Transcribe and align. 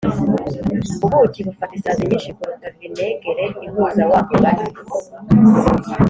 ubuki 1.05 1.39
bufata 1.47 1.73
isazi 1.77 2.01
nyinshi 2.09 2.31
kuruta 2.37 2.67
vinegere 2.77 3.43
ihuza 3.65 4.03
wa 4.11 4.19
mugani 4.27 4.65